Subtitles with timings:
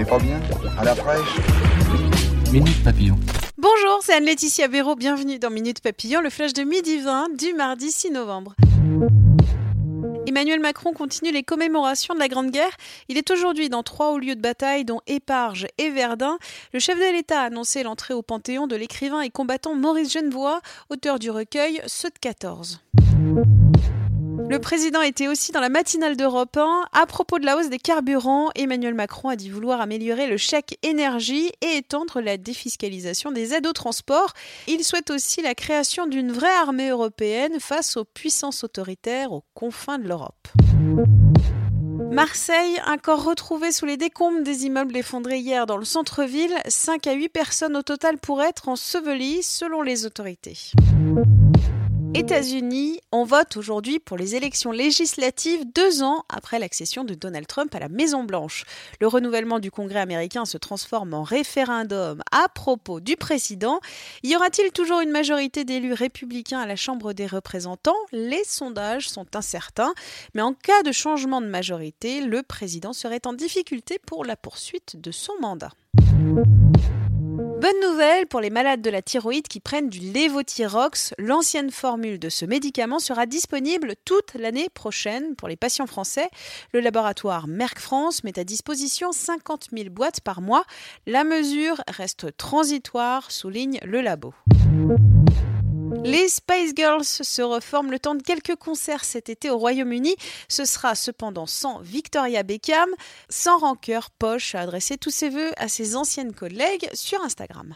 [0.00, 0.40] On n'est pas bien
[0.78, 1.36] À la fraîche
[2.50, 3.18] Minute Papillon.
[3.58, 4.96] Bonjour, c'est Anne-Laetitia Béraud.
[4.96, 8.54] Bienvenue dans Minute Papillon, le flash de midi 20 du mardi 6 novembre.
[10.26, 12.74] Emmanuel Macron continue les commémorations de la Grande Guerre.
[13.10, 16.38] Il est aujourd'hui dans trois hauts lieux de bataille, dont Éparges et Verdun.
[16.72, 20.62] Le chef de l'État a annoncé l'entrée au Panthéon de l'écrivain et combattant Maurice Genevoix,
[20.88, 22.80] auteur du recueil Ceux de 14.
[24.50, 26.86] Le président était aussi dans la matinale d'Europe 1.
[26.92, 30.76] À propos de la hausse des carburants, Emmanuel Macron a dit vouloir améliorer le chèque
[30.82, 34.32] énergie et étendre la défiscalisation des aides au transport.
[34.66, 40.00] Il souhaite aussi la création d'une vraie armée européenne face aux puissances autoritaires aux confins
[40.00, 40.48] de l'Europe.
[42.10, 46.56] Marseille, un corps retrouvé sous les décombres des immeubles effondrés hier dans le centre-ville.
[46.66, 50.72] 5 à 8 personnes au total pourraient être ensevelies selon les autorités.
[52.14, 57.72] États-Unis, on vote aujourd'hui pour les élections législatives deux ans après l'accession de Donald Trump
[57.72, 58.64] à la Maison-Blanche.
[59.00, 63.78] Le renouvellement du Congrès américain se transforme en référendum à propos du président.
[64.24, 67.96] Y aura-t-il toujours une majorité d'élus républicains à la Chambre des représentants?
[68.10, 69.94] Les sondages sont incertains,
[70.34, 75.00] mais en cas de changement de majorité, le président serait en difficulté pour la poursuite
[75.00, 75.70] de son mandat.
[78.28, 81.14] Pour les malades de la thyroïde qui prennent du Levothyrox.
[81.18, 86.28] L'ancienne formule de ce médicament sera disponible toute l'année prochaine pour les patients français.
[86.72, 90.64] Le laboratoire Merck France met à disposition 50 000 boîtes par mois.
[91.06, 94.34] La mesure reste transitoire, souligne le labo.
[96.04, 100.16] Les Spice Girls se reforment le temps de quelques concerts cet été au Royaume-Uni.
[100.48, 102.88] Ce sera cependant sans Victoria Beckham.
[103.28, 107.74] Sans rancœur, Poche a adressé tous ses voeux à ses anciennes collègues sur Instagram.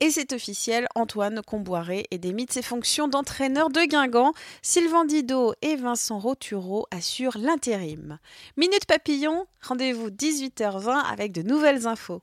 [0.00, 4.32] Et c'est officiel, Antoine Comboiré est démis de ses fonctions d'entraîneur de Guingamp.
[4.62, 8.18] Sylvain Didot et Vincent Rotureau assurent l'intérim.
[8.56, 12.22] Minute Papillon, rendez-vous 18h20 avec de nouvelles infos.